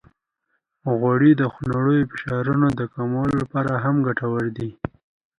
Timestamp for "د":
1.41-1.43, 2.79-2.81